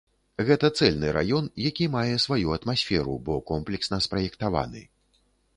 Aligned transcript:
Гэта 0.45 0.69
цэльны 0.79 1.11
раён, 1.17 1.49
які 1.67 1.85
мае 1.97 2.15
сваю 2.25 2.47
атмасферу, 2.57 3.13
бо 3.29 3.39
комплексна 3.53 4.01
спраектаваны. 4.07 4.87